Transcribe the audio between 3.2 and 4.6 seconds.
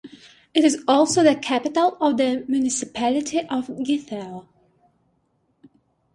of Gytheio.